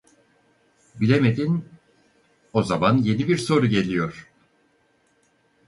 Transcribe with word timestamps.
Bilemedin, 0.99 1.65
o 2.53 2.63
zaman 2.63 2.97
yeni 2.97 3.27
bir 3.27 3.37
soru 3.37 3.67
geliyor. 3.67 4.31